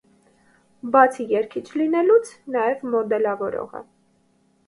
[0.93, 3.85] Բացի երգիչ լինելուց նաև մոդելավորող է։